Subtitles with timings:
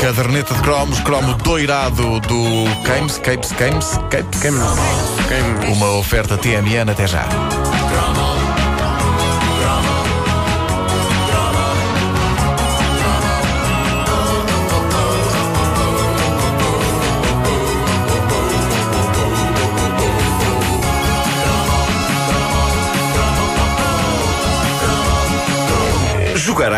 [0.00, 4.42] Caderneta de cromos, cromo doirado do Games, Capes, Games, Capes.
[5.76, 7.26] Uma oferta TMN até já.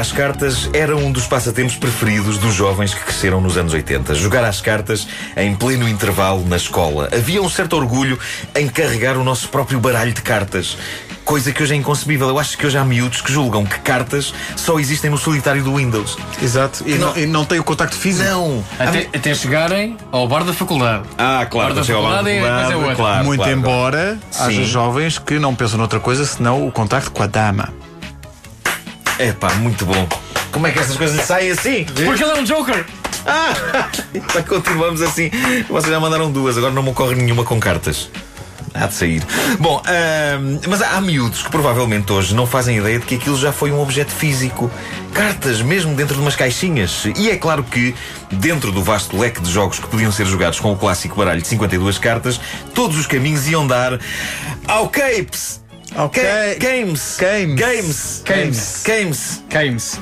[0.00, 4.14] Às cartas era um dos passatempos preferidos dos jovens que cresceram nos anos 80.
[4.14, 7.10] Jogar às cartas em pleno intervalo na escola.
[7.12, 8.18] Havia um certo orgulho
[8.54, 10.78] em carregar o nosso próprio baralho de cartas.
[11.22, 12.28] Coisa que hoje é inconcebível.
[12.30, 15.76] Eu acho que hoje há miúdos que julgam que cartas só existem no solitário do
[15.76, 16.16] Windows.
[16.42, 16.82] Exato.
[16.86, 18.26] E não, e não tem o contacto físico.
[18.26, 18.64] Não!
[18.78, 21.04] Até, até chegarem ao bar da faculdade.
[21.18, 22.40] Ah, claro, Bar da chega ao bar da faculdade é-
[22.70, 24.64] faculdade, é claro, Muito claro, embora haja Sim.
[24.64, 27.79] jovens que não pensam noutra coisa senão o contacto com a dama.
[29.20, 30.08] É pá, muito bom.
[30.50, 31.84] Como é que estas coisas saem assim?
[31.84, 32.86] Porque ele é um Joker!
[33.26, 33.52] Ah!
[34.14, 35.30] Então continuamos assim.
[35.68, 38.08] Vocês já mandaram duas, agora não me ocorre nenhuma com cartas.
[38.72, 39.22] Há de sair.
[39.58, 43.52] Bom, ahm, mas há miúdos que provavelmente hoje não fazem ideia de que aquilo já
[43.52, 44.70] foi um objeto físico.
[45.12, 47.04] Cartas, mesmo dentro de umas caixinhas.
[47.14, 47.94] E é claro que,
[48.32, 51.48] dentro do vasto leque de jogos que podiam ser jogados com o clássico baralho de
[51.48, 52.40] 52 cartas,
[52.72, 54.00] todos os caminhos iam dar
[54.66, 55.60] ao Capes!
[55.96, 56.22] Ok.
[56.22, 57.16] Ga- Games!
[57.18, 57.54] Games.
[57.56, 58.22] Games!
[58.24, 58.82] Games.
[58.84, 59.40] Games!
[59.48, 59.98] Games.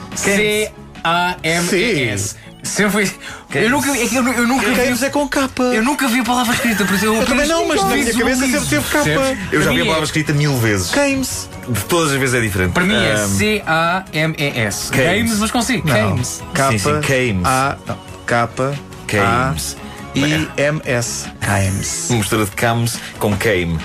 [1.04, 2.36] C-A-M-E-S.
[2.62, 3.10] Sempre foi.
[3.54, 5.06] Eu nunca, é eu, eu nunca Games vi.
[5.06, 5.62] é com capa.
[5.62, 8.12] Eu nunca vi a palavra escrita, por isso eu, Eu também não, mas na minha
[8.12, 9.36] cabeça sempre teve capa.
[9.52, 10.90] Eu já vi a palavra é- escrita mil vezes.
[10.90, 11.48] Games.
[11.68, 12.72] De todas as vezes é diferente.
[12.72, 14.90] Para mim é C-A-M-E-S.
[14.92, 15.06] Games.
[15.06, 15.86] Games, mas consigo.
[15.86, 16.42] Games.
[16.52, 16.72] Capa.
[16.72, 17.46] Sim, sim, Games.
[17.46, 17.76] A.
[17.86, 17.98] Não.
[18.26, 18.74] Capa.
[19.06, 19.76] Games.
[20.14, 21.26] A, I M S.
[21.40, 22.10] Games.
[22.10, 23.78] Uma mistura de cams com came.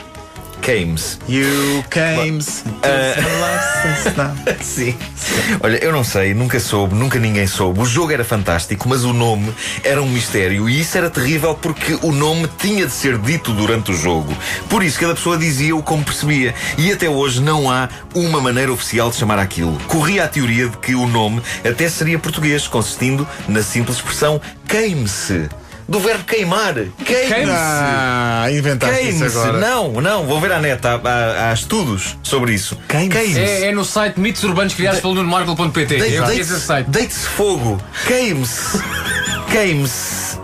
[0.64, 1.20] Cames.
[1.28, 2.64] You games.
[4.64, 4.96] Sim.
[5.60, 7.82] Olha, eu não sei, nunca soube, nunca ninguém soube.
[7.82, 10.70] O jogo era fantástico, mas o nome era um mistério.
[10.70, 14.34] E isso era terrível porque o nome tinha de ser dito durante o jogo.
[14.70, 16.56] Por isso, cada pessoa dizia-o como percebia.
[16.78, 19.78] E até hoje não há uma maneira oficial de chamar aquilo.
[19.88, 25.50] Corria a teoria de que o nome até seria português, consistindo na simples expressão queime-se.
[25.88, 26.74] Do verbo queimar.
[27.06, 27.52] Queime-se.
[27.52, 29.38] Ah, inventaste isso Queime-se.
[29.38, 29.58] agora.
[29.60, 30.80] Não, não, vou ver à net.
[30.88, 32.78] Há, há- há estudos sobre isso.
[32.88, 33.38] Queime-se.
[33.40, 35.86] É, é no site mitos urbanos criados pelo Nunomarco.pt.
[35.86, 36.90] Deite- Eu deite- conheço esse site.
[36.90, 37.80] Deite-se fogo.
[38.08, 38.80] Queime-se.
[39.52, 40.38] Queime-se.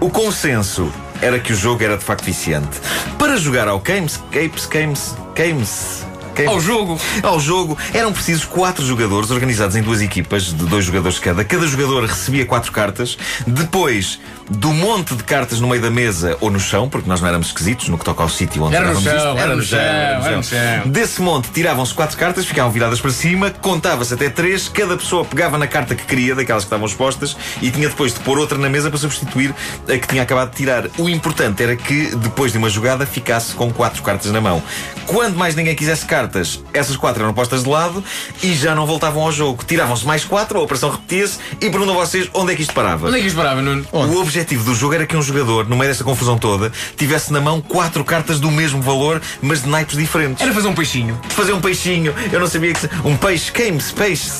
[0.00, 0.90] O consenso
[1.20, 2.80] era que o jogo era de facto viciante.
[3.18, 6.04] Para jogar ao Queime-se, Queime-se, Queime-se, Queime-se.
[6.34, 6.54] Queime-se.
[6.54, 7.00] Ao jogo.
[7.22, 11.44] Ao jogo eram precisos quatro jogadores organizados em duas equipas de dois jogadores cada.
[11.44, 13.16] Cada jogador recebia quatro cartas.
[13.46, 17.28] Depois do monte de cartas no meio da mesa ou no chão, porque nós não
[17.28, 19.38] éramos esquisitos no que toca ao sítio onde Era no chão, isto.
[19.38, 20.82] era no chão, era no chão.
[20.86, 25.56] Desse monte tiravam-se quatro cartas, ficavam viradas para cima, contava-se até três, cada pessoa pegava
[25.56, 28.68] na carta que queria, daquelas que estavam expostas, e tinha depois de pôr outra na
[28.68, 29.54] mesa para substituir
[29.88, 30.88] a que tinha acabado de tirar.
[30.98, 34.62] O importante era que, depois de uma jogada, ficasse com quatro cartas na mão.
[35.06, 36.23] Quando mais ninguém quisesse cartas,
[36.72, 38.02] essas quatro eram postas de lado
[38.42, 39.64] e já não voltavam ao jogo.
[39.64, 43.08] Tiravam-se mais quatro, a operação repetia-se e pergunto a vocês onde é que isto parava.
[43.08, 43.86] Onde é que isto parava, Nuno?
[43.92, 47.40] O objetivo do jogo era que um jogador, no meio desta confusão toda, tivesse na
[47.40, 50.42] mão quatro cartas do mesmo valor, mas de naipes diferentes.
[50.42, 51.18] Era fazer um peixinho.
[51.28, 52.14] fazer um peixinho.
[52.32, 52.88] Eu não sabia que.
[53.04, 54.30] Um peixe, queime-se, peixe,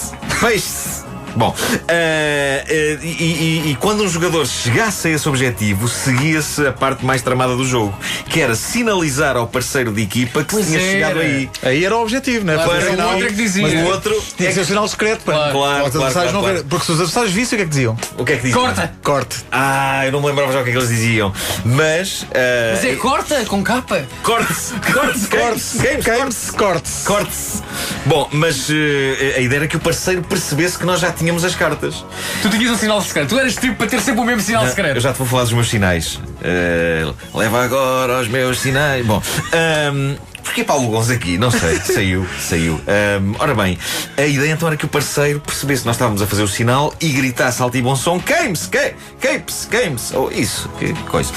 [0.40, 1.03] peixe.
[1.36, 1.54] Bom,
[1.88, 7.04] eh, eh, e, e- e quando um jogador chegasse a esse objetivo, seguia-se a parte
[7.04, 7.94] mais tramada do jogo,
[8.28, 10.90] que era sinalizar ao parceiro de equipa que Pois tinha era.
[10.92, 11.50] chegado aí.
[11.62, 12.56] Aí era o objetivo, não é?
[12.56, 13.62] Claro, era o outro é que dizia.
[13.62, 14.24] Mas O outro.
[14.36, 16.40] Tinha é que ser que- sinal secreto para, Claro, para claro, os adversários claro, não
[16.42, 16.64] claro.
[16.68, 17.96] Porque se os adversários vissem, o que é que diziam?
[18.18, 18.60] O que é que diziam?
[18.64, 18.94] Corta!
[19.02, 19.36] Corte.
[19.50, 21.32] Ah, eu não me lembrava já o que é que eles diziam.
[21.64, 22.26] Mas.
[22.32, 24.04] eh, Mas é corta com capa.
[24.22, 24.74] Corte-se!
[24.92, 25.28] Corte-se!
[25.28, 26.52] Corte-se.
[26.52, 27.04] Corte-se.
[27.04, 27.62] Corte-se!
[28.06, 31.54] Bom, mas eh, a ideia era que o parceiro percebesse que nós já tínhamos as
[31.54, 32.04] cartas.
[32.42, 33.28] Tu tinhas um sinal secreto.
[33.30, 35.00] Tu eras tipo para ter sempre o mesmo sinal Eu secreto.
[35.00, 36.20] já te vou falar dos meus sinais.
[36.42, 39.04] Eh, leva agora os meus sinais.
[39.06, 41.38] Bom, ahm, porquê Paulo Gonzo aqui?
[41.38, 41.81] Não sei.
[41.84, 42.81] Saiu, saiu.
[42.87, 43.78] Ahm, ora bem,
[44.16, 46.93] a ideia então era que o parceiro percebesse que nós estávamos a fazer o sinal
[47.00, 50.17] e gritasse alto e bom som: queime-se, que- queime-se, queime-se.
[50.17, 51.32] Ou isso, que coisa.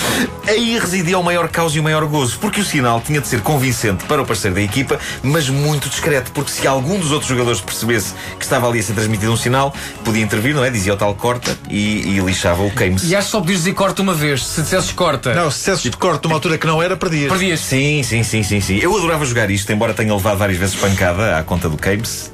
[0.48, 3.42] Aí residia o maior caos e o maior gozo, porque o sinal tinha de ser
[3.42, 7.62] convincente para o parceiro da equipa, mas muito discreto, porque se algum dos outros jogadores
[7.62, 10.70] percebesse que estava ali a ser transmitido um sinal, podia intervir, não é?
[10.70, 13.08] Dizia o tal corta e, e lixava o queime-se.
[13.08, 14.46] E acho que só podias dizer corta uma vez.
[14.46, 17.30] Se dissesses corta, Não, se dissesses de corte numa altura que não era, perdias.
[17.30, 17.60] perdias.
[17.60, 18.78] Sim, sim, sim, sim, sim.
[18.78, 22.32] Eu adorava jogar isto, embora tenha levado várias vezes pancada à conta do Games.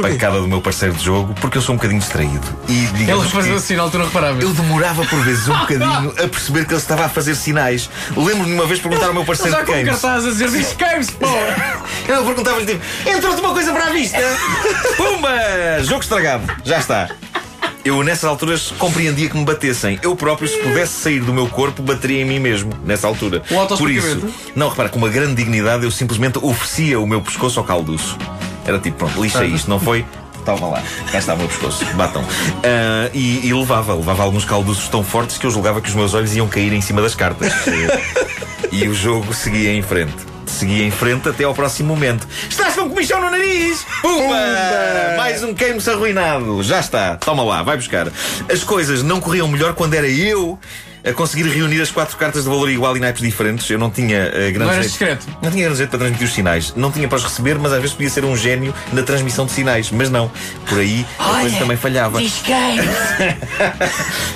[0.00, 2.40] Pancada do meu parceiro de jogo, porque eu sou um bocadinho distraído.
[2.68, 4.42] E Ele fazia sinal, tu não reparavas.
[4.42, 7.90] eu demorava por vezes um bocadinho a perceber que ele estava a fazer sinais.
[8.16, 9.88] Lembro-me de uma vez perguntar ao meu parceiro de Games.
[9.88, 11.26] cartaz a dizer diz queime-se, pô!
[12.08, 14.18] Ele perguntava-lhe tipo: entrou-te uma coisa para a vista?
[14.96, 15.30] Pumba!
[15.82, 17.08] Jogo estragado, já está.
[17.84, 19.98] Eu, nessas alturas, compreendia que me batessem.
[20.02, 23.42] Eu próprio, se pudesse sair do meu corpo, bateria em mim mesmo, nessa altura.
[23.50, 24.22] Um Por isso,
[24.54, 28.16] não, repara, com uma grande dignidade, eu simplesmente oferecia o meu pescoço ao calduço.
[28.64, 30.04] Era tipo, pronto, lixa isto, não foi?
[30.44, 32.24] Toma lá, cá está o meu pescoço, batam.
[32.62, 36.14] Ah, e, e levava, levava alguns calduços tão fortes que eu julgava que os meus
[36.14, 37.52] olhos iam cair em cima das cartas.
[38.70, 40.31] e o jogo seguia em frente.
[40.46, 42.26] Seguia em frente até ao próximo momento.
[42.48, 43.84] Estás com comichão no nariz!
[44.00, 44.36] Pumba!
[45.16, 46.62] Mais um queimo-se arruinado.
[46.62, 47.16] Já está.
[47.16, 48.08] Toma lá, vai buscar.
[48.50, 50.58] As coisas não corriam melhor quando era eu
[51.04, 53.68] a conseguir reunir as quatro cartas de valor igual e naipes diferentes.
[53.68, 55.26] Eu não tinha uh, grande jeito- discreto?
[55.42, 56.72] Não tinha grande jeito para transmitir os sinais.
[56.76, 59.50] Não tinha para os receber, mas às vezes podia ser um gênio na transmissão de
[59.52, 59.90] sinais.
[59.90, 60.30] Mas não.
[60.68, 62.20] Por aí a coisa também falhava.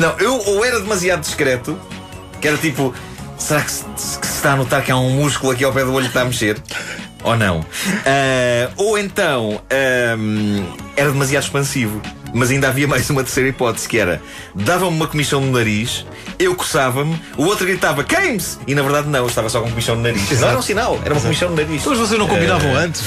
[0.00, 1.78] Não, eu ou era demasiado discreto,
[2.40, 2.92] que era tipo,
[3.38, 3.84] será que se,
[4.18, 6.10] que se está a notar que há um músculo aqui ao pé do olho que
[6.10, 6.60] está a mexer?
[7.24, 7.64] Ou não?
[8.06, 10.64] Ah, ou então ahm,
[10.96, 12.00] era demasiado expansivo.
[12.32, 14.20] Mas ainda havia mais uma terceira hipótese que era
[14.54, 16.04] dava-me uma comissão no nariz,
[16.38, 18.58] eu coçava-me, o outro gritava queime-se!
[18.66, 20.40] E na verdade não, eu estava só com comissão no nariz.
[20.40, 21.82] Não era um sinal, era uma comissão no nariz.
[21.86, 23.02] Mas vocês não combinavam Eh, antes?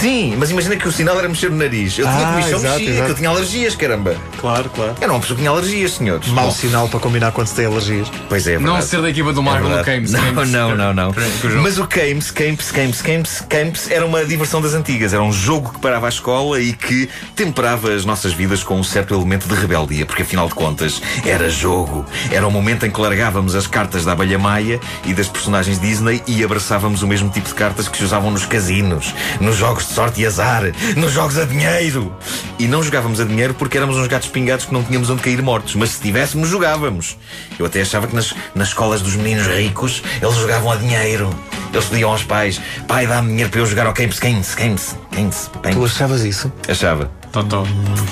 [0.00, 1.98] Sim, mas imagina que o sinal era mexer no nariz.
[1.98, 3.04] Eu tinha Ah, comissão, exato, mexia, exato.
[3.06, 4.16] que eu tinha alergias, caramba.
[4.38, 4.94] Claro, claro.
[5.00, 6.28] Eu não uma pessoa que tinha alergias, senhores.
[6.28, 8.08] Mau Bom, sinal para combinar quando se tem alergias.
[8.28, 9.84] Pois é, é Não ser da equipa do É no verdade.
[9.90, 10.12] Games.
[10.12, 11.14] Não, não, não, não.
[11.62, 15.12] Mas o Games, Games, Games, Games, Games era uma diversão das antigas.
[15.12, 18.84] Era um jogo que parava a escola e que temperava as nossas vidas com um
[18.84, 22.04] certo elemento de rebeldia, porque afinal de contas era jogo.
[22.30, 26.22] Era o momento em que largávamos as cartas da abelha maia e das personagens Disney
[26.26, 29.94] e abraçávamos o mesmo tipo de cartas que se usavam nos casinos, nos jogos de
[29.94, 30.62] sorte e azar,
[30.96, 32.14] nos jogos a dinheiro.
[32.58, 35.42] E não jogávamos a dinheiro porque éramos uns gatos pingados que não tínhamos onde cair
[35.42, 37.16] mortos, mas se tivéssemos, jogávamos.
[37.58, 41.30] Eu até achava que nas, nas escolas dos meninos ricos eles jogavam a dinheiro.
[41.72, 45.50] Eles pediam aos pais: pai, dá-me dinheiro para eu jogar ao Games, Games, Games, Games.
[45.72, 46.52] Tu achavas isso?
[46.68, 47.17] Achava.
[47.32, 47.64] Totó.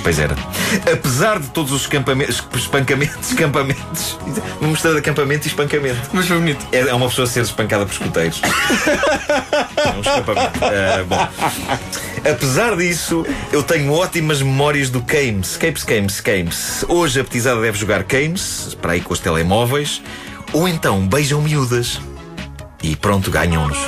[0.03, 0.37] Pois era.
[0.93, 4.19] Apesar de todos os escampamentos, espancamentos, escampamentos,
[4.61, 5.99] uma mistura de acampamento e espancamento.
[6.13, 6.67] Mas foi bonito.
[6.73, 8.41] É é uma pessoa ser espancada por escuteiros.
[9.77, 10.59] É um escapamento.
[10.63, 11.29] Ah, bom.
[12.31, 15.57] Apesar disso, eu tenho ótimas memórias do Games.
[15.57, 16.85] Games, Games, Games.
[16.89, 20.03] Hoje a petizada deve jogar Games, para aí com os telemóveis,
[20.53, 22.01] ou então beijam miúdas.
[22.83, 23.79] E pronto, ganham-nos.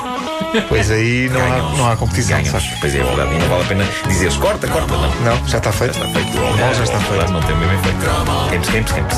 [0.68, 2.62] Pois aí não há, não há competição, Ganham-nos.
[2.62, 2.78] sabes?
[2.80, 3.38] Pois é, é verdade.
[3.38, 5.10] Não vale a pena dizeres corta, corta, não.
[5.36, 5.98] Não, já está feito.
[5.98, 6.38] Já está feito.
[6.38, 7.32] O mal já está feito.
[7.32, 8.50] Não tem mesmo efeito.
[8.50, 9.14] Games, Games, Games.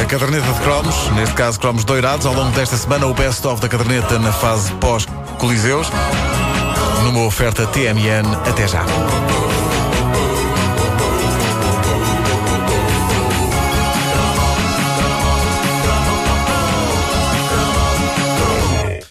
[0.00, 3.68] A caderneta de cromos, neste caso cromos doirados, ao longo desta semana o best-of da
[3.68, 5.88] caderneta na fase pós-coliseus,
[7.04, 8.24] numa oferta TMN.
[8.48, 8.84] Até já.